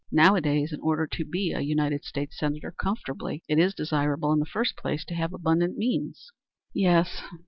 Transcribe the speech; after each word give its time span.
Nowadays, 0.11 0.73
in 0.73 0.79
order 0.79 1.05
to 1.05 1.23
be 1.23 1.51
a 1.51 1.59
United 1.61 2.03
States 2.05 2.39
Senator 2.39 2.71
comfortably, 2.75 3.43
it 3.47 3.59
is 3.59 3.75
desirable 3.75 4.33
in 4.33 4.39
the 4.39 4.45
first 4.47 4.75
place 4.75 5.05
to 5.05 5.13
have 5.13 5.31
abundant 5.31 5.77
means." 5.77 6.31
"Yes." 6.73 7.21